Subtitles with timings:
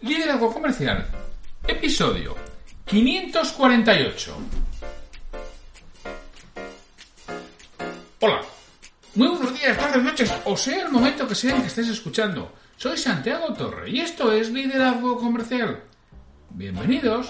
[0.00, 1.06] Liderazgo Comercial,
[1.66, 2.36] episodio
[2.84, 4.36] 548.
[8.20, 8.40] Hola,
[9.14, 12.52] muy buenos días, tardes, noches, o sea el momento que sea en que estés escuchando.
[12.76, 15.82] Soy Santiago Torre y esto es Liderazgo Comercial.
[16.50, 17.28] Bienvenidos.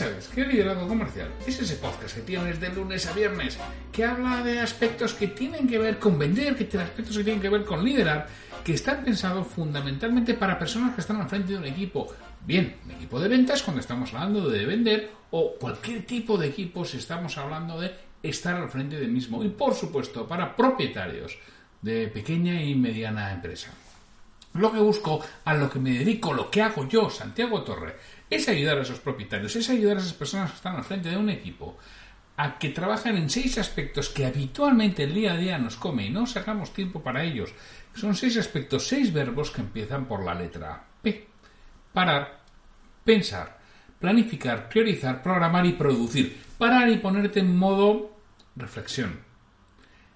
[0.00, 1.28] Sabes, ¿qué liderazgo comercial?
[1.46, 3.58] Es ese podcast que tienes de lunes a viernes,
[3.92, 7.42] que habla de aspectos que tienen que ver con vender, que tiene aspectos que tienen
[7.42, 8.26] que ver con liderar,
[8.64, 12.10] que están pensados fundamentalmente para personas que están al frente de un equipo.
[12.46, 16.82] Bien, un equipo de ventas cuando estamos hablando de vender, o cualquier tipo de equipo
[16.82, 19.44] si estamos hablando de estar al frente del mismo.
[19.44, 21.36] Y por supuesto, para propietarios
[21.82, 23.70] de pequeña y mediana empresa.
[24.54, 27.94] Lo que busco, a lo que me dedico, lo que hago yo, Santiago Torre,
[28.30, 31.16] es ayudar a esos propietarios, es ayudar a esas personas que están al frente de
[31.16, 31.76] un equipo
[32.36, 36.10] a que trabajen en seis aspectos que habitualmente el día a día nos come y
[36.10, 37.52] no sacamos tiempo para ellos.
[37.94, 41.28] Son seis aspectos, seis verbos que empiezan por la letra P.
[41.92, 42.40] Parar,
[43.04, 43.58] pensar,
[43.98, 46.40] planificar, priorizar, programar y producir.
[46.56, 48.16] Parar y ponerte en modo
[48.56, 49.20] reflexión.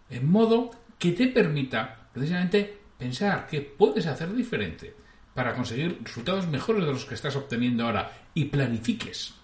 [0.08, 4.94] En modo que te permita precisamente pensar qué puedes hacer diferente
[5.34, 9.34] para conseguir resultados mejores de los que estás obteniendo ahora y planifiques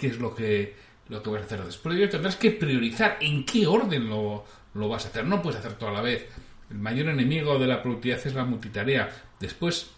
[0.00, 0.74] qué es lo que,
[1.08, 2.10] lo que vas a hacer después.
[2.10, 5.26] tendrás que priorizar en qué orden lo, lo vas a hacer.
[5.26, 6.26] No puedes hacer todo a la vez.
[6.70, 9.10] El mayor enemigo de la productividad es la multitarea.
[9.38, 9.90] Después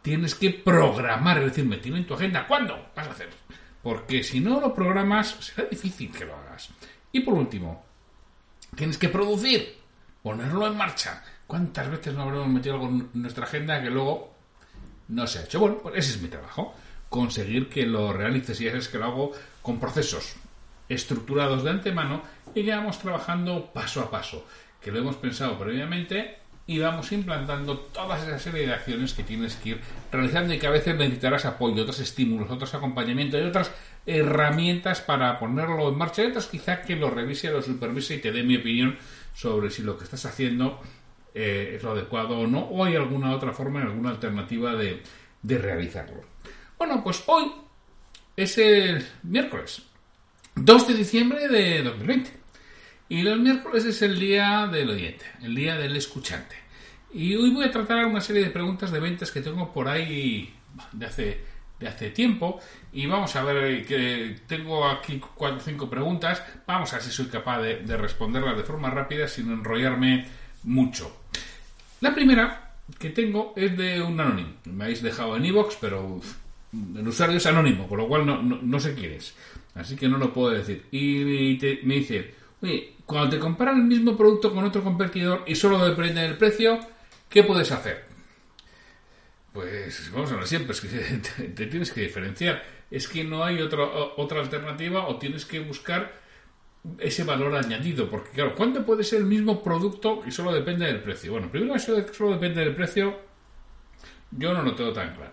[0.00, 3.28] tienes que programar, es decir, metir en tu agenda cuándo vas a hacer.
[3.82, 6.70] Porque si no lo programas, será difícil que lo hagas.
[7.12, 7.84] Y por último,
[8.74, 9.76] tienes que producir,
[10.22, 11.22] ponerlo en marcha.
[11.46, 14.29] ¿Cuántas veces no habremos metido algo en nuestra agenda que luego
[15.10, 15.60] no se ha hecho?
[15.60, 16.74] Bueno, pues ese es mi trabajo.
[17.08, 20.36] Conseguir que lo realices y es que lo hago con procesos
[20.88, 22.22] estructurados de antemano
[22.54, 24.46] y que vamos trabajando paso a paso,
[24.80, 29.56] que lo hemos pensado previamente y vamos implantando toda esa serie de acciones que tienes
[29.56, 29.80] que ir
[30.12, 33.72] realizando y que a veces necesitarás apoyo, otros estímulos, otros acompañamientos y otras
[34.06, 38.30] herramientas para ponerlo en marcha y otras quizá que lo revise, lo supervise y te
[38.30, 38.96] dé mi opinión
[39.34, 40.80] sobre si lo que estás haciendo
[41.34, 45.02] eh, es lo adecuado o no, o hay alguna otra forma, alguna alternativa de,
[45.42, 46.22] de realizarlo.
[46.78, 47.52] Bueno, pues hoy
[48.36, 49.82] es el miércoles
[50.54, 52.30] 2 de diciembre de 2020.
[53.08, 56.56] Y los miércoles es el día del oyente, el día del escuchante.
[57.12, 60.54] Y hoy voy a tratar una serie de preguntas de ventas que tengo por ahí
[60.92, 61.40] de hace,
[61.80, 62.60] de hace tiempo.
[62.92, 66.42] Y vamos a ver que tengo aquí cuatro o cinco preguntas.
[66.66, 70.28] Vamos a ver si soy capaz de responderlas de forma rápida sin enrollarme
[70.64, 71.16] mucho.
[72.00, 74.54] La primera que tengo es de un anónimo.
[74.64, 76.20] Me habéis dejado en iVoox, pero
[76.72, 79.34] el usuario es anónimo, por lo cual no, no, sé quién es.
[79.74, 80.86] Así que no lo puedo decir.
[80.90, 82.34] Y me dice,
[83.06, 86.78] cuando te comparan el mismo producto con otro competidor y solo depende del precio,
[87.28, 88.04] ¿qué puedes hacer?
[89.52, 90.88] Pues vamos a ver siempre, es que
[91.54, 92.62] te, tienes que diferenciar.
[92.90, 93.84] Es que no hay otra,
[94.16, 96.20] otra alternativa o tienes que buscar
[96.98, 98.08] ese valor añadido.
[98.08, 101.32] Porque, claro, ¿cuánto puede ser el mismo producto y solo depende del precio?
[101.32, 103.18] Bueno, primero eso de que solo depende del precio,
[104.30, 105.32] yo no lo tengo tan claro.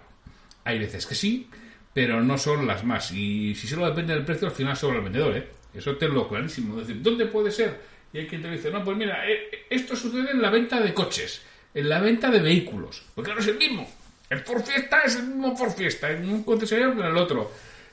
[0.64, 1.50] Hay veces que sí,
[1.94, 3.12] pero no son las más.
[3.12, 5.48] Y si solo depende del precio, al final sobre el vendedor, ¿eh?
[5.74, 6.80] Eso tengo clarísimo.
[6.80, 7.80] Es decir, ¿dónde puede ser?
[8.12, 10.94] Y hay quien te dice, no, pues mira, eh, esto sucede en la venta de
[10.94, 11.42] coches,
[11.74, 13.04] en la venta de vehículos.
[13.14, 13.88] Porque claro, es el mismo.
[14.30, 17.52] El Ford Fiesta es el mismo Ford Fiesta, en un concesionario que en el otro.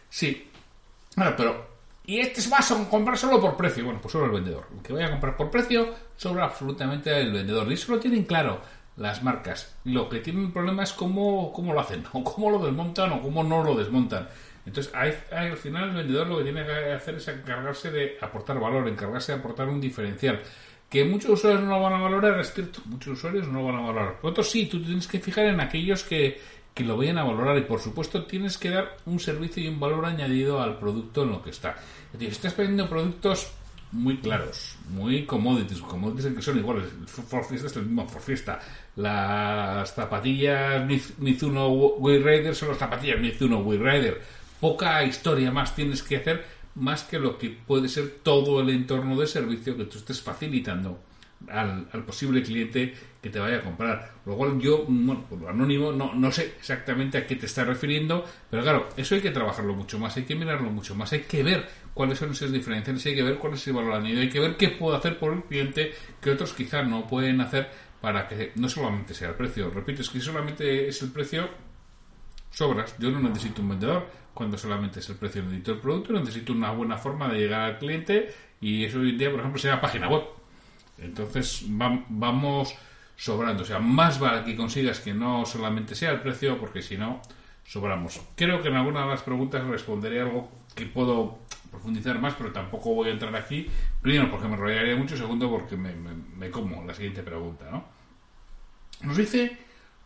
[0.08, 0.48] Sí.
[1.16, 1.73] Bueno, pero
[2.06, 3.84] y este va a comprar solo por precio.
[3.84, 4.66] Bueno, pues solo el vendedor.
[4.74, 7.70] El que vaya a comprar por precio, sobra absolutamente el vendedor.
[7.70, 8.60] Y eso lo tienen claro
[8.96, 9.76] las marcas.
[9.84, 13.42] Lo que tienen problema es cómo, cómo lo hacen, o cómo lo desmontan, o cómo
[13.42, 14.28] no lo desmontan.
[14.66, 18.88] Entonces, al final el vendedor lo que tiene que hacer es encargarse de aportar valor,
[18.88, 20.40] encargarse de aportar un diferencial.
[20.88, 23.76] Que muchos usuarios no lo van a valorar, es cierto, muchos usuarios no lo van
[23.76, 24.18] a valorar.
[24.22, 26.40] Otros sí, tú tienes que fijar en aquellos que,
[26.74, 29.78] que lo vayan a valorar y por supuesto tienes que dar un servicio y un
[29.78, 31.76] valor añadido al producto en lo que está.
[32.06, 33.52] Es decir, estás vendiendo productos
[33.92, 36.86] muy claros, muy commodities, commodities que son iguales.
[37.06, 38.58] For Fiesta es el mismo For Fiesta.
[38.96, 40.84] Las zapatillas
[41.18, 44.20] Mizuno Wii Rider son las zapatillas Mizuno Wii Rider.
[44.60, 46.44] Poca historia más tienes que hacer
[46.74, 50.98] más que lo que puede ser todo el entorno de servicio que tú estés facilitando
[51.50, 54.12] al, posible cliente que te vaya a comprar.
[54.26, 57.64] Lo cual yo, bueno, por lo anónimo, no, no sé exactamente a qué te está
[57.64, 61.20] refiriendo, pero claro, eso hay que trabajarlo mucho más, hay que mirarlo mucho más, hay
[61.20, 64.28] que ver cuáles son esas diferencias, hay que ver cuál es el valor añadido, hay
[64.28, 67.68] que ver qué puedo hacer por el cliente que otros quizás no pueden hacer
[68.00, 69.70] para que no solamente sea el precio.
[69.70, 71.48] Repito, es que solamente es el precio,
[72.50, 72.94] sobras.
[72.98, 76.70] Yo no necesito un vendedor cuando solamente es el precio, necesito el producto, necesito una
[76.72, 80.08] buena forma de llegar al cliente y eso hoy en día, por ejemplo, sea página
[80.08, 80.24] web
[80.98, 82.74] entonces vamos
[83.16, 83.62] sobrando.
[83.62, 87.20] O sea, más vale que consigas que no solamente sea el precio, porque si no,
[87.64, 88.20] sobramos.
[88.36, 91.38] Creo que en alguna de las preguntas responderé algo que puedo
[91.70, 93.68] profundizar más, pero tampoco voy a entrar aquí.
[94.00, 95.16] Primero, porque me enrollaría mucho.
[95.16, 97.84] Segundo, porque me, me como la siguiente pregunta, ¿no?
[99.02, 99.58] Nos dice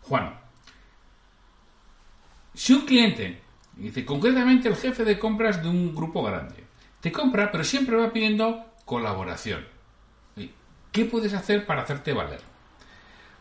[0.03, 0.35] Juan.
[2.55, 3.41] Si un cliente,
[3.77, 6.65] dice concretamente el jefe de compras de un grupo grande,
[7.01, 9.78] te compra, pero siempre va pidiendo colaboración.
[10.99, 12.41] ¿Qué puedes hacer para hacerte valer?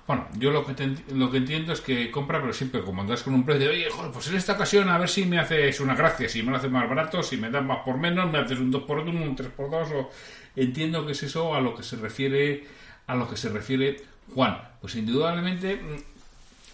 [0.05, 0.75] Bueno, yo lo que,
[1.15, 4.11] lo que entiendo es que compra, pero siempre como andas con un precio, oye, joder,
[4.11, 6.69] pues en esta ocasión a ver si me haces una gracia, si me lo haces
[6.69, 9.35] más barato, si me das más por menos, me haces un 2 por 1, un
[9.35, 10.11] 3 por 2, o
[10.55, 12.63] entiendo que es eso a lo que se refiere,
[13.07, 14.03] a lo que se refiere
[14.35, 14.59] Juan.
[14.79, 15.95] Pues indudablemente mm,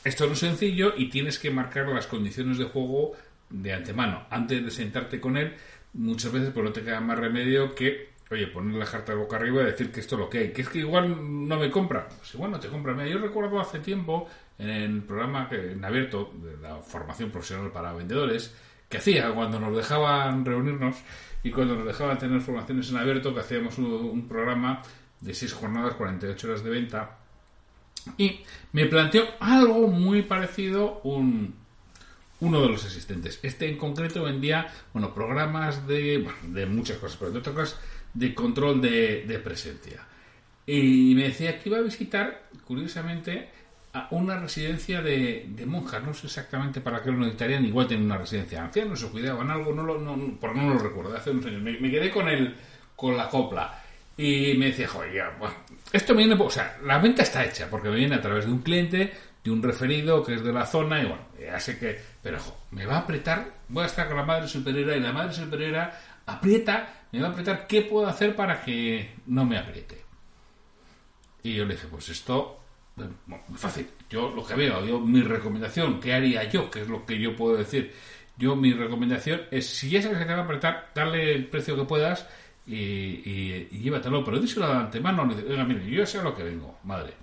[0.04, 3.14] esto no es sencillo y tienes que marcar las condiciones de juego
[3.50, 4.26] de antemano.
[4.30, 5.54] Antes de sentarte con él,
[5.94, 9.62] muchas veces pues no te queda más remedio que oye, poner la carta boca arriba
[9.62, 10.52] y decir que esto es lo que hay.
[10.52, 12.08] Que es que igual no me compra.
[12.08, 12.94] Pues igual no te compra.
[12.94, 14.28] Mira, yo recuerdo hace tiempo
[14.58, 18.56] en el programa en abierto de la formación profesional para vendedores
[18.90, 20.98] que hacía cuando nos dejaban reunirnos
[21.44, 24.82] y cuando nos dejaban tener formaciones en abierto, que hacíamos un, programa
[25.20, 27.18] de 6 jornadas, 48 horas de venta.
[28.18, 28.42] Y
[28.72, 31.56] me planteó algo muy parecido un,
[32.44, 33.40] uno de los asistentes.
[33.42, 37.80] Este en concreto vendía, bueno, programas de, de muchas cosas, pero de otras cosas
[38.14, 40.02] de control de, presencia.
[40.66, 43.50] Y me decía que iba a visitar, curiosamente,
[43.94, 46.04] a una residencia de, monjas.
[46.04, 47.66] No sé exactamente para qué lo necesitarían.
[47.66, 49.74] Igual tienen una residencia de ancianos o cuidaban algo.
[49.74, 51.16] No lo, no, no lo recuerdo.
[51.16, 51.62] Hace unos años.
[51.62, 52.56] Me, quedé con el,
[52.96, 53.80] con la copla.
[54.16, 55.32] Y me decía, joder,
[55.92, 58.52] esto me viene, o sea, la venta está hecha porque me viene a través de
[58.52, 59.12] un cliente,
[59.44, 62.40] de un referido que es de la zona y bueno, ya sé que, pero
[62.72, 66.00] me va a apretar, voy a estar con la madre superiora y la madre superiora
[66.26, 70.04] aprieta me va a apretar, ¿qué puedo hacer para que no me apriete?
[71.44, 72.64] Y yo le dije, pues esto,
[72.96, 73.88] muy fácil.
[74.10, 76.72] Yo lo que veo, yo mi recomendación, ¿qué haría yo?
[76.72, 77.94] ¿Qué es lo que yo puedo decir?
[78.38, 81.76] Yo mi recomendación es, si ya sabes que te va a apretar, dale el precio
[81.76, 82.28] que puedas
[82.66, 84.24] y, y, llévatelo.
[84.24, 87.14] Pero díselo de antemano, oiga, mire, yo sé lo que vengo, madre.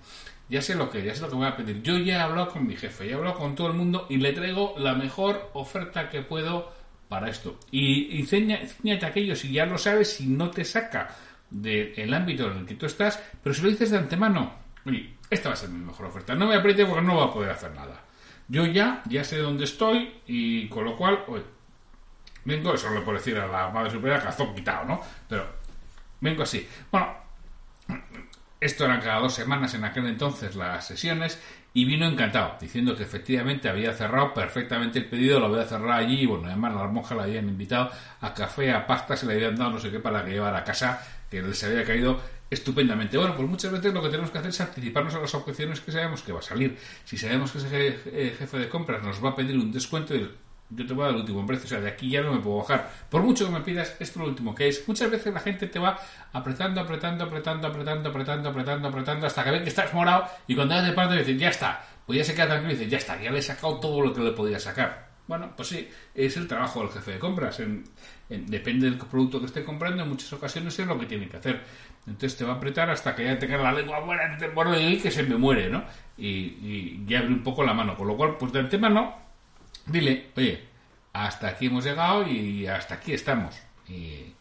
[0.51, 1.81] Ya sé lo que, ya sé lo que voy a pedir.
[1.81, 4.17] Yo ya he hablado con mi jefe, ya he hablado con todo el mundo y
[4.17, 6.73] le traigo la mejor oferta que puedo
[7.07, 7.57] para esto.
[7.71, 11.07] Y, y aquello si ya lo sabes, si no te saca
[11.49, 14.53] del ámbito en el que tú estás, pero si lo dices de antemano,
[14.85, 16.35] oye, esta va a ser mi mejor oferta.
[16.35, 18.03] No me apriete porque no va a poder hacer nada.
[18.49, 21.43] Yo ya, ya sé dónde estoy y con lo cual, oye,
[22.43, 24.99] vengo, eso le puedo decir a la madre superior, cazón quitado, ¿no?
[25.29, 25.45] Pero
[26.19, 26.67] vengo así.
[26.91, 27.20] Bueno,
[28.61, 31.41] esto eran cada dos semanas en aquel entonces las sesiones
[31.73, 36.25] y vino encantado, diciendo que efectivamente había cerrado perfectamente el pedido, lo había cerrado allí
[36.27, 39.71] bueno, además las monjas le habían invitado a café, a pasta, se le habían dado
[39.71, 42.21] no sé qué para que llevara a casa, que les había caído
[42.51, 43.17] estupendamente.
[43.17, 45.91] Bueno, pues muchas veces lo que tenemos que hacer es anticiparnos a las objeciones que
[45.91, 46.77] sabemos que va a salir.
[47.05, 50.13] Si sabemos que ese eh, jefe de compras nos va a pedir un descuento,
[50.73, 52.39] yo te voy a dar el último precio, o sea, de aquí ya no me
[52.39, 52.89] puedo bajar.
[53.09, 54.87] Por mucho que me pidas, esto es lo último que es.
[54.87, 55.99] Muchas veces la gente te va
[56.31, 60.75] apretando, apretando, apretando, apretando, apretando, apretando, apretando, hasta que ve que estás morado y cuando
[60.75, 61.85] das de parte dices, ya está.
[62.05, 64.13] Pues ya se queda tranquilo y dices, ya está, ya le he sacado todo lo
[64.13, 65.11] que le podía sacar.
[65.27, 67.61] Bueno, pues sí, es el trabajo del jefe de compras.
[68.27, 71.61] depende del producto que esté comprando, en muchas ocasiones es lo que tiene que hacer.
[72.07, 74.97] Entonces te va a apretar hasta que ya te queda la lengua borde de ahí
[74.99, 75.83] que se me muere, ¿no?
[76.17, 77.95] Y, y ya abre un poco la mano.
[77.95, 79.15] Con lo cual, pues del tema no,
[79.91, 80.63] dile, oye,
[81.13, 83.55] hasta aquí hemos llegado y hasta aquí estamos.
[83.87, 84.33] Y,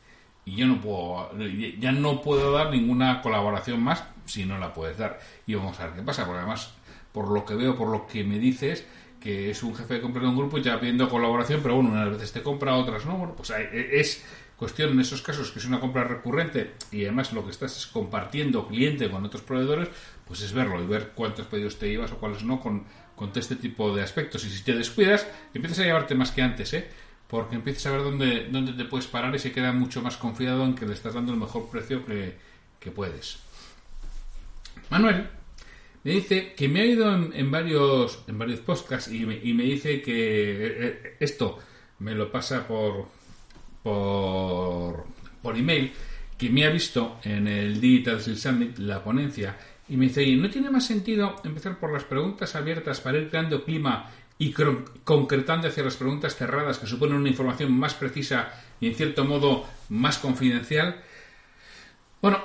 [0.46, 1.30] yo no puedo,
[1.78, 5.20] ya no puedo dar ninguna colaboración más si no la puedes dar.
[5.46, 6.74] Y vamos a ver qué pasa, porque además,
[7.12, 8.84] por lo que veo, por lo que me dices,
[9.20, 11.90] que es un jefe de compra de un grupo y va pidiendo colaboración, pero bueno,
[11.90, 13.16] unas veces te compra, otras no.
[13.16, 14.24] Bueno, pues es
[14.56, 17.86] cuestión en esos casos que es una compra recurrente y además lo que estás es
[17.86, 19.88] compartiendo cliente con otros proveedores,
[20.26, 22.84] pues es verlo y ver cuántos pedidos te llevas o cuáles no con
[23.20, 24.42] con este tipo de aspectos.
[24.46, 26.88] Y si te descuidas, empiezas a llevarte más que antes, ¿eh?
[27.28, 30.64] Porque empiezas a ver dónde, dónde te puedes parar y se queda mucho más confiado
[30.64, 33.40] en que le estás dando el mejor precio que, puedes.
[34.88, 35.28] Manuel
[36.02, 39.64] me dice que me ha ido en, varios, en varios podcasts y me, y me
[39.64, 41.58] dice que eh, eh, esto
[41.98, 43.06] me lo pasa por,
[43.82, 45.04] por,
[45.42, 45.92] por email,
[46.38, 49.58] que me ha visto en el Digital Summit la ponencia
[49.90, 53.64] y me dice, ¿no tiene más sentido empezar por las preguntas abiertas para ir creando
[53.64, 54.54] clima y
[55.02, 59.66] concretando hacia las preguntas cerradas que suponen una información más precisa y en cierto modo
[59.88, 61.02] más confidencial?
[62.22, 62.38] Bueno,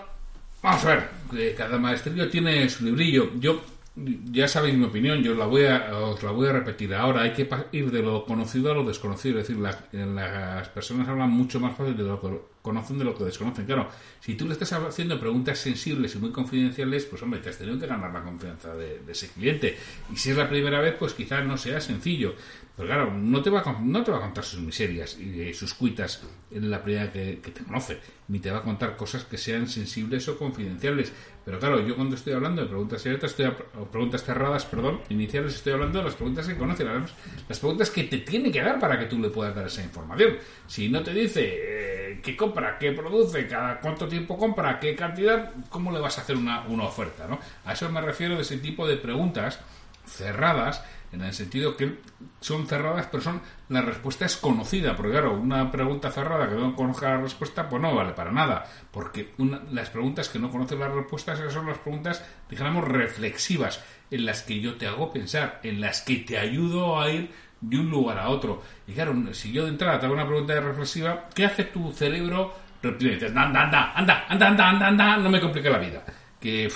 [0.64, 3.30] vamos a ver, cada maestrillo tiene su librillo.
[3.40, 3.64] Yo,
[3.96, 7.22] ya sabéis mi opinión, yo la voy a, os la voy a repetir ahora.
[7.22, 11.60] Hay que ir de lo conocido a lo desconocido, es decir, las personas hablan mucho
[11.60, 13.66] más fácil de lo, conocen de lo que desconocen.
[13.66, 13.88] Claro,
[14.20, 17.78] si tú le estás haciendo preguntas sensibles y muy confidenciales, pues hombre, te has tenido
[17.80, 19.78] que ganar la confianza de, ese cliente.
[20.12, 22.34] Y si es la primera vez, pues quizás no sea sencillo.
[22.76, 25.76] Pero claro, no te va a, no te va a contar sus miserias y sus
[25.76, 29.38] cuitas en la primera que, que te conoce, ni te va a contar cosas que
[29.38, 31.14] sean sensibles o confidenciales.
[31.46, 35.54] Pero claro, yo cuando estoy hablando de preguntas abiertas, estoy o preguntas cerradas, perdón, iniciales,
[35.54, 37.14] estoy hablando de las preguntas que conoce, las,
[37.48, 40.38] las preguntas que te tiene que dar para que tú le puedas dar esa información.
[40.66, 45.52] Si no te dice eh, qué compra, qué produce, cada cuánto tiempo compra, qué cantidad,
[45.70, 47.28] ¿cómo le vas a hacer una, una oferta?
[47.28, 47.40] ¿no?
[47.66, 49.60] A eso me refiero de ese tipo de preguntas
[50.06, 51.98] cerradas en el sentido que
[52.42, 56.76] son cerradas, pero son la respuesta es conocida, porque claro, una pregunta cerrada que no
[56.76, 59.34] conozca la respuesta, pues no vale para nada, porque
[59.72, 64.44] las preguntas que no conocen las respuestas esas son las preguntas, dijéramos, reflexivas, en las
[64.44, 67.32] que yo te hago pensar, en las que te ayudo a ir
[67.70, 68.62] de un lugar a otro.
[68.88, 72.54] Y claro, si yo de entrada te hago una pregunta reflexiva, ¿qué hace tu cerebro?
[72.82, 76.04] Repite, anda, anda, anda, anda, anda, anda, anda, no me complique la vida.
[76.40, 76.70] Que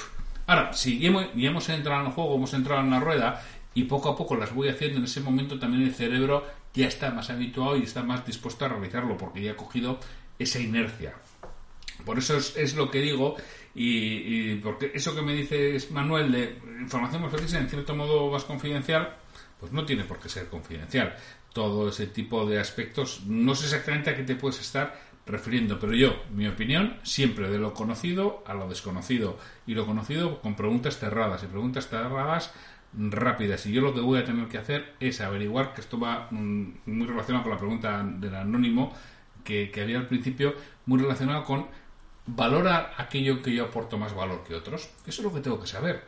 [0.49, 3.39] Ahora, si hemos, hemos entrado en el juego, hemos entrado en la rueda
[3.75, 6.43] y poco a poco las voy haciendo, en ese momento también el cerebro
[6.73, 9.99] ya está más habituado y está más dispuesto a realizarlo porque ya ha cogido
[10.39, 11.13] esa inercia.
[12.03, 13.35] Por eso es, lo que digo
[13.75, 18.43] y, porque eso que me dice Manuel de información más precisa, en cierto modo más
[18.43, 19.17] confidencial,
[19.59, 21.15] pues no tiene por qué ser confidencial.
[21.53, 25.93] Todo ese tipo de aspectos, no sé exactamente a qué te puedes estar refiriendo, pero
[25.93, 29.37] yo, mi opinión, siempre de lo conocido a lo desconocido
[29.67, 32.51] y lo conocido con preguntas cerradas y preguntas cerradas
[32.93, 33.65] rápidas.
[33.65, 36.79] Y yo lo que voy a tener que hacer es averiguar, que esto va mm,
[36.87, 38.93] muy relacionado con la pregunta del anónimo
[39.43, 41.67] que, había al principio, muy relacionado con
[42.25, 44.89] valorar aquello que yo aporto más valor que otros.
[45.07, 46.03] Eso es lo que tengo que saber.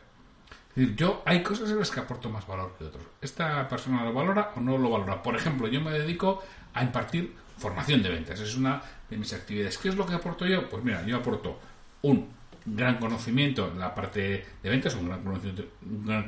[0.74, 3.04] Es decir, yo hay cosas en las que aporto más valor que otros.
[3.20, 5.22] ¿Esta persona lo valora o no lo valora?
[5.22, 8.40] Por ejemplo, yo me dedico a impartir formación de ventas.
[8.40, 9.76] Es una de mis actividades.
[9.76, 10.68] ¿Qué es lo que aporto yo?
[10.70, 11.58] Pues mira, yo aporto
[12.00, 12.28] un
[12.64, 16.26] gran conocimiento en la parte de ventas, un gran conocimiento, un gran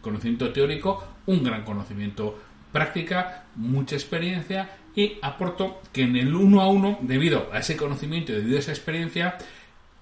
[0.00, 2.38] conocimiento, teórico, un gran conocimiento
[2.72, 8.32] práctica, mucha experiencia y aporto que en el uno a uno, debido a ese conocimiento
[8.32, 9.38] y debido a esa experiencia,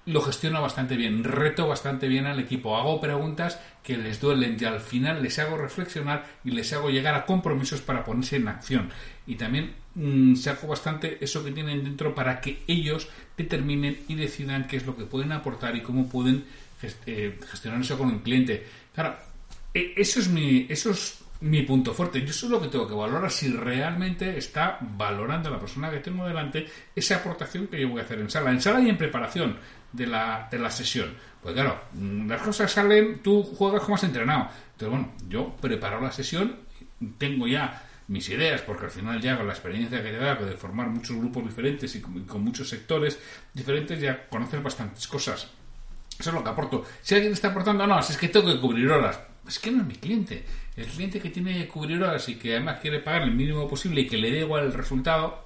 [0.05, 4.65] lo gestiono bastante bien, reto bastante bien al equipo, hago preguntas que les duelen y
[4.65, 8.89] al final les hago reflexionar y les hago llegar a compromisos para ponerse en acción.
[9.25, 13.07] Y también mm, saco bastante eso que tienen dentro para que ellos
[13.37, 16.43] determinen y decidan qué es lo que pueden aportar y cómo pueden
[17.05, 18.65] eh, gestionar eso con un cliente.
[18.93, 19.15] Claro,
[19.73, 22.19] e, eso es mi, eso es mi punto fuerte.
[22.21, 25.99] Yo eso es lo que tengo que valorar si realmente está valorando la persona que
[25.99, 28.97] tengo delante esa aportación que yo voy a hacer en sala, en sala y en
[28.97, 29.57] preparación
[29.93, 31.15] de la, de la sesión.
[31.41, 34.49] Pues claro, mm, las cosas salen, tú juegas como has entrenado.
[34.73, 36.57] Entonces, bueno, yo preparo la sesión,
[37.17, 40.57] tengo ya mis ideas, porque al final ya con la experiencia que te da de
[40.57, 43.19] formar muchos grupos diferentes y con, muchos sectores
[43.53, 45.49] diferentes, ya conoces bastantes cosas.
[46.19, 46.85] Eso es lo que aporto.
[47.01, 49.19] Si alguien está aportando, no, si es que tengo que cubrir horas.
[49.47, 50.45] Es que no es mi cliente.
[50.75, 54.01] El cliente que tiene que cubrir horas y que además quiere pagar el mínimo posible
[54.01, 55.42] y que le dé igual el resultado,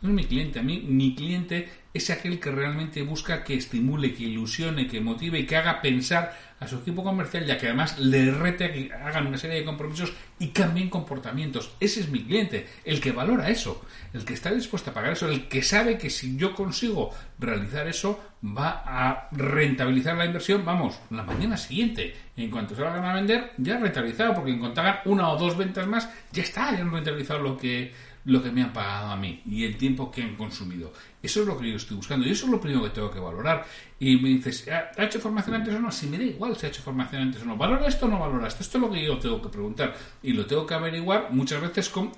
[0.00, 0.58] no es mi cliente.
[0.58, 5.40] A mí, mi cliente es aquel que realmente busca que estimule, que ilusione, que motive
[5.40, 8.92] y que haga pensar a su equipo comercial, ya que además le rete a que
[8.92, 11.72] hagan una serie de compromisos y cambien comportamientos.
[11.78, 15.28] Ese es mi cliente, el que valora eso, el que está dispuesto a pagar eso,
[15.28, 20.98] el que sabe que si yo consigo realizar eso, va a rentabilizar la inversión, vamos,
[21.10, 22.14] la mañana siguiente.
[22.36, 25.86] En cuanto se vayan a vender, ya rentabilizado, porque en hagan una o dos ventas
[25.86, 27.92] más, ya está, ya han rentabilizado lo que
[28.24, 30.92] lo que me han pagado a mí y el tiempo que han consumido.
[31.22, 33.20] Eso es lo que yo estoy buscando y eso es lo primero que tengo que
[33.20, 33.66] valorar.
[33.98, 35.90] Y me dices, ¿ha hecho formación antes o no?
[35.90, 37.56] Si me da igual si ha hecho formación antes o no.
[37.56, 38.62] ¿Valora esto o no valora esto?
[38.62, 41.88] Esto es lo que yo tengo que preguntar y lo tengo que averiguar muchas veces
[41.88, 42.12] con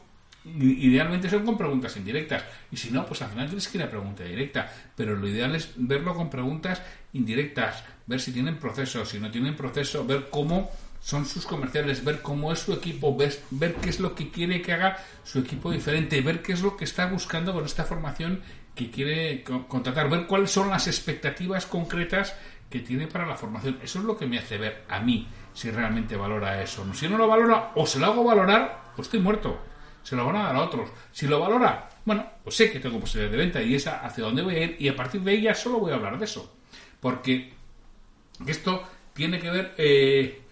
[0.45, 3.91] idealmente son con preguntas indirectas y si no pues al final tienes que ir a
[3.91, 6.81] pregunta directa pero lo ideal es verlo con preguntas
[7.13, 12.21] indirectas ver si tienen proceso si no tienen proceso ver cómo son sus comerciales, ver
[12.23, 15.71] cómo es su equipo, ver, ver qué es lo que quiere que haga su equipo
[15.71, 18.43] diferente, ver qué es lo que está buscando con esta formación
[18.75, 22.35] que quiere contratar, ver cuáles son las expectativas concretas
[22.69, 23.79] que tiene para la formación.
[23.83, 26.87] Eso es lo que me hace ver a mí si realmente valora eso.
[26.95, 29.59] Si no lo valora o se lo hago valorar, pues estoy muerto.
[30.03, 30.91] Se lo van a dar a otros.
[31.13, 34.43] Si lo valora, bueno, pues sé que tengo posibilidades de venta y esa hacia dónde
[34.43, 36.55] voy a ir y a partir de ella solo voy a hablar de eso.
[37.01, 37.53] Porque
[38.47, 40.43] esto tiene que ver eh,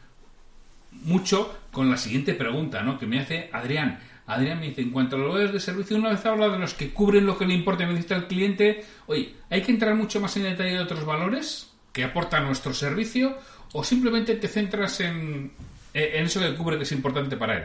[0.90, 2.99] mucho con la siguiente pregunta, ¿no?
[2.99, 4.00] Que me hace Adrián.
[4.26, 6.75] Adrián me dice, en cuanto a los valores de servicio, una vez hablado de los
[6.75, 10.21] que cubren lo que le importa y necesita el cliente, oye, ¿hay que entrar mucho
[10.21, 13.38] más en detalle de otros valores que aporta nuestro servicio
[13.73, 15.52] o simplemente te centras en,
[15.95, 17.64] en eso que cubre que es importante para él?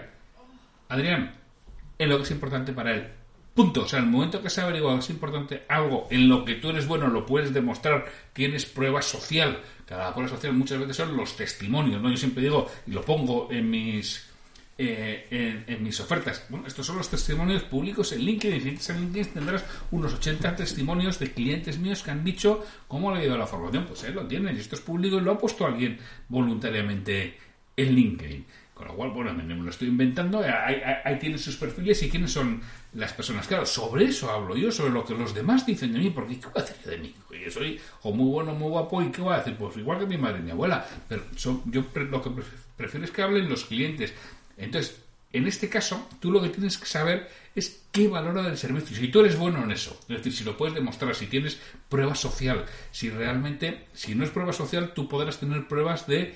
[0.87, 1.35] Adrián,
[1.99, 3.07] en lo que es importante para él.
[3.53, 3.83] Punto.
[3.83, 6.55] O sea, en el momento que se ha averiguado es importante algo en lo que
[6.55, 9.61] tú eres bueno, lo puedes demostrar, tienes prueba social.
[9.85, 12.09] Cada prueba social muchas veces son los testimonios, ¿no?
[12.09, 14.33] Yo siempre digo, y lo pongo en mis
[14.75, 16.47] eh, en, mis ofertas.
[16.49, 18.59] Bueno, estos son los testimonios públicos en LinkedIn.
[18.59, 23.13] Si entras en LinkedIn tendrás unos 80 testimonios de clientes míos que han dicho cómo
[23.13, 23.85] le ha ido la formación.
[23.85, 27.37] Pues él lo tienen, esto es público y lo ha puesto alguien voluntariamente
[27.77, 28.45] en LinkedIn.
[28.73, 32.31] Con lo cual, bueno, me, lo estoy inventando, ahí, ahí, tienen sus perfiles y quiénes
[32.31, 32.59] son
[32.93, 33.47] las personas.
[33.47, 36.47] Claro, sobre eso hablo yo, sobre lo que los demás dicen de mí, porque ¿qué
[36.47, 37.15] voy a decir de mí?
[37.43, 39.55] Yo soy o muy bueno, muy guapo, ¿y qué voy a decir?
[39.55, 42.29] Pues igual que mi madre y mi abuela, pero yo lo que
[42.77, 44.13] prefiero es que hablen los clientes,
[44.57, 48.95] entonces, en este caso, tú lo que tienes que saber es qué valora del servicio.
[48.95, 51.59] Si tú eres bueno en eso, es decir, si lo puedes demostrar, si tienes
[51.89, 56.35] prueba social, si realmente, si no es prueba social, tú podrás tener pruebas de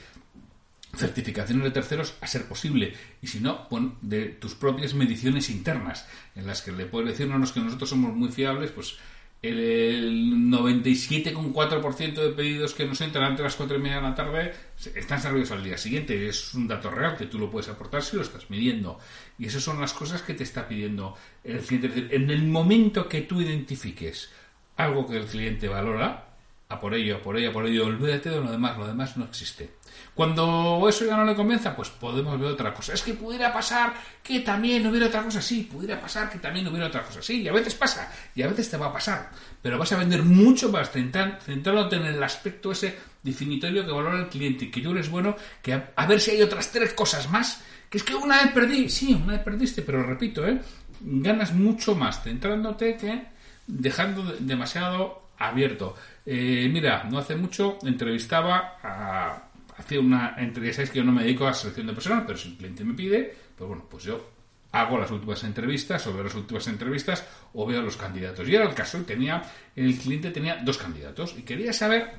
[0.98, 6.08] certificaciones de terceros a ser posible y si no, bueno, de tus propias mediciones internas
[6.36, 8.98] en las que le puedes decir, no, no, que nosotros somos muy fiables, pues
[9.42, 14.16] el 97,4% de pedidos que nos entran antes de las 4 y media de la
[14.16, 14.54] tarde
[14.96, 16.28] están servidos al día siguiente.
[16.28, 19.00] Es un dato real que tú lo puedes aportar si lo estás midiendo.
[19.38, 22.16] Y esas son las cosas que te está pidiendo el cliente.
[22.16, 24.32] En el momento que tú identifiques
[24.76, 26.30] algo que el cliente valora,
[26.70, 29.18] a por ello, a por ello, a por ello, olvídate de lo demás, lo demás
[29.18, 29.70] no existe.
[30.14, 32.94] Cuando eso ya no le convenza, pues podemos ver otra cosa.
[32.94, 36.88] Es que pudiera pasar que también hubiera otra cosa, sí, pudiera pasar que también hubiera
[36.88, 39.30] otra cosa, sí, y a veces pasa, y a veces te va a pasar,
[39.62, 44.28] pero vas a vender mucho más centrándote en el aspecto ese definitorio que valora el
[44.28, 47.62] cliente y que tú eres bueno, que a, ver si hay otras tres cosas más,
[47.90, 50.60] que es que una vez perdí, sí, una vez perdiste, pero repito, ¿eh?
[51.02, 53.28] ganas mucho más centrándote que
[53.68, 55.96] dejando demasiado abierto.
[56.26, 59.47] Eh, mira, no hace mucho entrevistaba a
[59.78, 62.50] hacía una entrevista, sabéis que yo no me dedico a selección de personal, pero si
[62.50, 64.32] un cliente me pide, pues bueno, pues yo
[64.72, 68.48] hago las últimas entrevistas o veo las últimas entrevistas o veo los candidatos.
[68.48, 69.42] Y era el caso, tenía,
[69.76, 72.12] el cliente tenía dos candidatos y quería saber,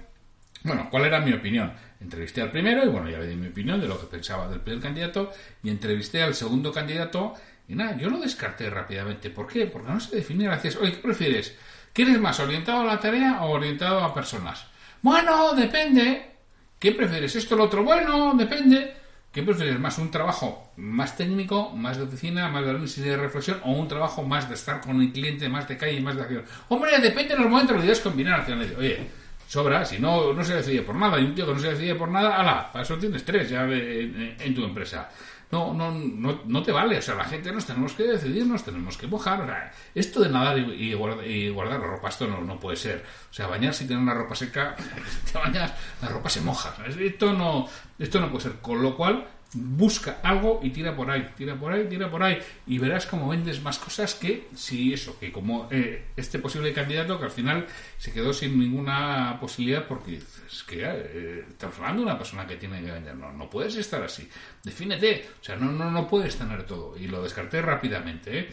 [0.63, 1.73] bueno, cuál era mi opinión.
[2.01, 4.61] Entrevisté al primero y bueno, ya le di mi opinión de lo que pensaba del
[4.61, 7.35] primer candidato y entrevisté al segundo candidato
[7.69, 9.31] y nada, yo lo descarté rápidamente.
[9.31, 9.67] ¿Por qué?
[9.67, 10.77] Porque no se definía gracias.
[10.77, 11.57] Oye, ¿qué prefieres?
[11.93, 14.67] ¿Quieres más orientado a la tarea o orientado a personas?
[15.03, 16.38] Bueno, depende.
[16.79, 17.35] ¿Qué prefieres?
[17.35, 17.83] ¿Esto o lo otro?
[17.83, 18.95] Bueno, depende.
[19.33, 19.79] ¿Qué prefieres?
[19.79, 23.89] ¿Más un trabajo más técnico, más de oficina, más de análisis de reflexión o un
[23.89, 26.45] trabajo más de estar con el cliente, más de calle y más de acción?
[26.69, 28.47] Hombre, depende de los momentos, lo debes combinar.
[28.79, 29.09] Oye,
[29.47, 31.21] sobra, si no, no se decide por nada.
[31.21, 33.65] Y un tío que no se decide por nada, ala, para eso tienes tres ya
[33.69, 35.11] en tu empresa
[35.51, 36.99] no, no, no, no te vale.
[36.99, 39.41] O sea, la gente nos tenemos que decidir, nos tenemos que mojar.
[39.43, 43.05] O sea, esto de nadar y, guardar, la ropa, esto no, puede ser.
[43.31, 46.75] O sea, bañarse y tener una ropa seca, si te bañas, la ropa se moja.
[46.87, 47.67] Esto no,
[47.99, 48.53] esto no puede ser.
[48.61, 52.39] Con lo cual, busca algo y tira por ahí, tira por ahí, tira por ahí
[52.67, 57.19] y verás cómo vendes más cosas que si eso, que como eh, este posible candidato
[57.19, 62.09] que al final se quedó sin ninguna posibilidad porque es que eh, estamos hablando de
[62.09, 64.29] una persona que tiene que vender, no, no puedes estar así,
[64.63, 66.97] defínete, o sea, no, no, no puedes tener todo.
[66.99, 68.49] Y lo descarté rápidamente, ¿eh?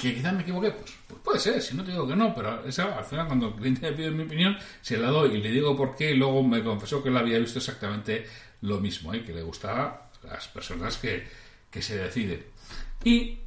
[0.00, 2.64] Que quizás me equivoqué, pues, pues, puede ser, si no te digo que no, pero
[2.64, 5.50] esa, al final cuando el cliente me pide mi opinión, se la doy y le
[5.50, 8.24] digo por qué y luego me confesó que él había visto exactamente
[8.62, 9.22] lo mismo, ¿eh?
[9.22, 11.26] que le gustaba a las personas que,
[11.80, 12.44] se deciden.
[13.04, 13.38] Y,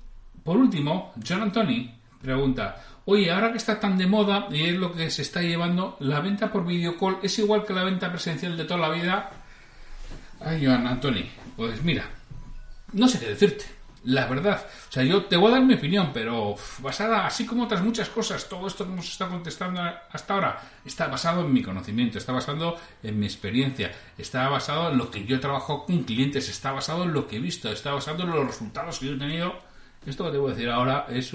[0.44, 4.94] por último, John Anthony pregunta, oye, ahora que está tan de moda y es lo
[4.94, 8.66] que se está llevando, ¿la venta por videocall es igual que la venta presencial de
[8.66, 9.32] toda la vida?
[10.40, 11.26] Ay, John Anthony,
[11.56, 12.10] pues mira,
[12.94, 14.66] no sé qué decirte la verdad.
[14.90, 18.10] O sea, yo te voy a dar mi opinión, pero basada, así como otras muchas
[18.10, 22.32] cosas, todo esto que hemos estado contestando hasta ahora está basado en mi conocimiento, está
[22.32, 27.04] basado en mi experiencia, está basado en lo que yo trabajo con clientes, está basado
[27.04, 29.56] en lo que he visto, está basado en los resultados que yo he tenido.
[30.06, 31.34] Esto que te voy a decir ahora es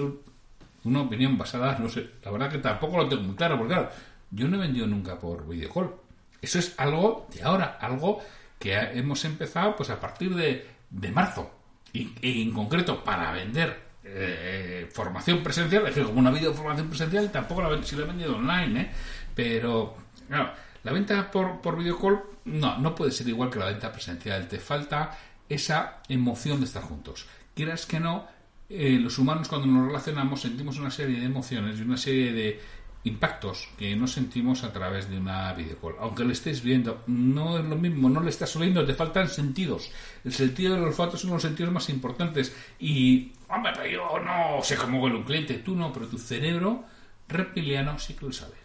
[0.83, 3.89] una opinión basada, no sé, la verdad que tampoco lo tengo muy claro, porque claro,
[4.31, 5.93] yo no he vendido nunca por videocall.
[6.41, 8.21] Eso es algo de ahora, algo
[8.57, 11.60] que hemos empezado pues a partir de, de marzo
[11.93, 16.87] y, en concreto para vender eh, formación presencial, es que como no ha habido formación
[16.87, 18.91] presencial, tampoco la, si la he vendido online, ¿eh?
[19.35, 19.95] pero
[20.27, 20.51] claro,
[20.83, 24.59] la venta por, por videocall no, no puede ser igual que la venta presencial, te
[24.59, 27.27] falta esa emoción de estar juntos.
[27.53, 28.27] Quieras que no,
[28.69, 32.59] eh, los humanos cuando nos relacionamos sentimos una serie de emociones y una serie de
[33.03, 35.95] impactos que no sentimos a través de una videocall.
[35.99, 39.91] Aunque lo estés viendo, no es lo mismo, no le estás oyendo, te faltan sentidos.
[40.23, 42.55] El sentido del olfato es uno de los sentidos más importantes.
[42.79, 46.83] Y, hombre, pero yo no sé cómo huele un cliente, tú no, pero tu cerebro
[47.27, 48.55] reptiliano sí que lo sabe.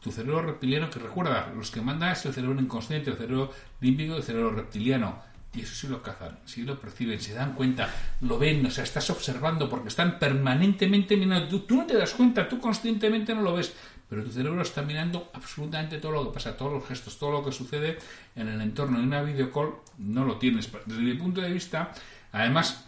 [0.00, 4.14] Tu cerebro reptiliano, que recuerda, los que manda es el cerebro inconsciente, el cerebro límbico
[4.14, 5.20] y el cerebro reptiliano
[5.56, 7.88] Y eso sí lo cazan, sí lo perciben, se dan cuenta,
[8.20, 11.62] lo ven, o sea, estás observando porque están permanentemente mirando.
[11.62, 13.74] Tú, no te das cuenta, tú conscientemente no lo ves,
[14.08, 17.44] pero tu cerebro está mirando absolutamente todo lo que pasa, todos los gestos, todo lo
[17.44, 17.98] que sucede
[18.34, 18.98] en el entorno.
[18.98, 20.70] En una videocall no lo tienes.
[20.84, 21.92] Desde mi punto de vista,
[22.32, 22.84] además,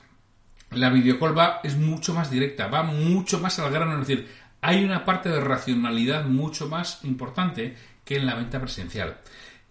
[0.72, 4.28] la videocall va, es mucho más directa, va mucho más al grano, es decir,
[4.61, 9.16] hay una parte de racionalidad mucho más importante que en la venta presencial.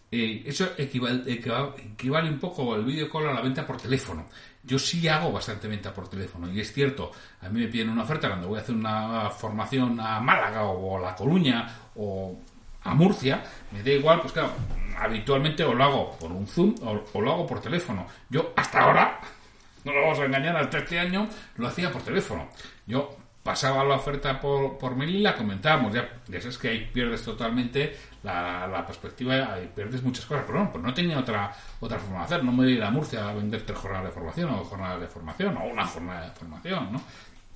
[0.10, 4.26] Eh, eso equivale, equivale, un poco el video call a la venta por teléfono.
[4.63, 8.04] Yo sí hago bastante venta por teléfono y es cierto, a mí me piden una
[8.04, 12.38] oferta cuando voy a hacer una formación a Málaga o a La Coruña o
[12.84, 14.52] a Murcia, me da igual, pues claro,
[14.98, 18.08] habitualmente o lo hago por un Zoom o, lo hago por teléfono.
[18.30, 19.20] Yo hasta ahora,
[19.84, 22.50] no lo vamos a engañar, hasta este año lo hacía por teléfono.
[22.86, 23.17] Yo
[23.48, 25.94] pasaba la oferta por, por mail y la comentábamos.
[25.94, 30.44] Ya, ya sabes que ahí pierdes totalmente la, perspectiva, ahí pierdes muchas cosas.
[30.46, 32.44] Pero no, pues no tenía otra, otra forma de hacer.
[32.44, 35.00] No me voy a ir a Murcia a vender tres jornadas de formación o jornadas
[35.00, 37.02] de formación o una jornada de formación, ¿no?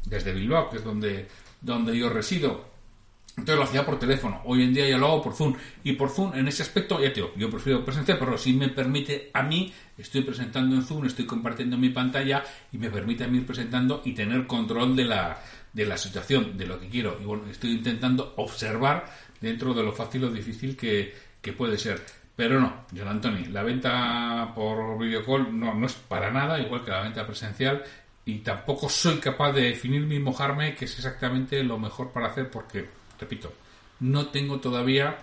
[0.05, 1.27] Desde Bilbao, que es donde,
[1.59, 2.71] donde yo resido.
[3.37, 4.41] Entonces lo hacía por teléfono.
[4.45, 5.55] Hoy en día ya lo hago por Zoom.
[5.83, 8.69] Y por Zoom, en ese aspecto, ya te digo, yo prefiero presencial, pero si me
[8.69, 13.27] permite a mí, estoy presentando en Zoom, estoy compartiendo mi pantalla y me permite a
[13.27, 15.41] mí ir presentando y tener control de la,
[15.73, 17.17] de la situación, de lo que quiero.
[17.19, 19.05] Y bueno, estoy intentando observar
[19.39, 21.13] dentro de lo fácil o difícil que,
[21.57, 22.01] puede ser.
[22.35, 26.91] Pero no, John Anthony, la venta por videocall no, no es para nada igual que
[26.91, 27.83] la venta presencial
[28.25, 32.49] y tampoco soy capaz de definir ni mojarme que es exactamente lo mejor para hacer
[32.49, 32.87] porque,
[33.19, 33.51] repito,
[33.99, 35.17] no tengo todavía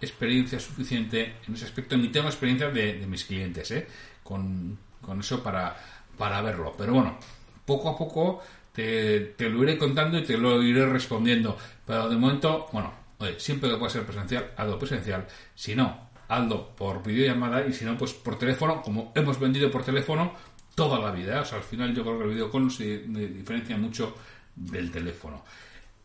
[0.00, 3.86] experiencia suficiente en ese aspecto, ni tengo experiencia de, mis clientes ¿eh?
[4.22, 5.76] con, con eso para,
[6.16, 6.74] para verlo.
[6.76, 7.18] Pero bueno,
[7.64, 11.56] poco a poco te, lo iré contando y te lo iré respondiendo.
[11.86, 12.92] Pero de momento, bueno,
[13.38, 15.26] siempre que pueda ser presencial, hazlo presencial.
[15.54, 19.84] Si no, hazlo por videollamada y si no, pues por teléfono, como hemos vendido por
[19.84, 20.32] teléfono
[20.74, 21.40] toda la vida.
[21.40, 24.16] O sea, al final yo creo que el videocall se diferencia mucho
[24.54, 25.44] del teléfono.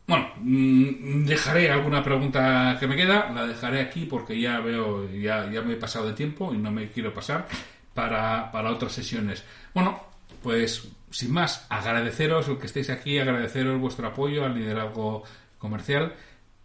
[0.06, 5.50] Bueno, mm, dejaré alguna pregunta que me queda, la dejaré aquí porque ya veo, ya,
[5.50, 7.46] ya me he pasado de tiempo y no me quiero pasar
[7.92, 9.44] para, para otras sesiones.
[9.74, 10.00] Bueno,
[10.48, 15.22] pues sin más, agradeceros el que estéis aquí, agradeceros vuestro apoyo al liderazgo
[15.58, 16.14] comercial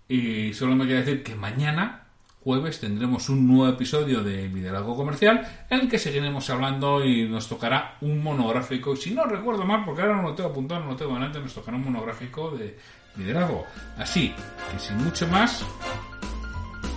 [0.08, 2.06] y solo me queda decir que mañana,
[2.46, 7.50] jueves, tendremos un nuevo episodio de liderazgo comercial en el que seguiremos hablando y nos
[7.50, 10.96] tocará un monográfico, si no recuerdo mal, porque ahora no lo tengo apuntado, no lo
[10.96, 12.78] tengo delante, nos tocará un monográfico de
[13.18, 13.66] liderazgo.
[13.98, 14.34] Así
[14.72, 15.66] que sin mucho más,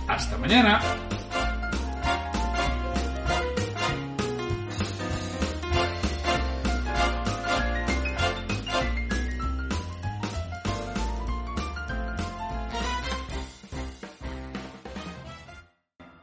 [0.07, 0.79] hasta mañana.